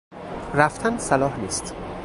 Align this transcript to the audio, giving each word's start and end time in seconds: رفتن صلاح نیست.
رفتن 0.53 0.97
صلاح 0.97 1.39
نیست. 1.39 1.75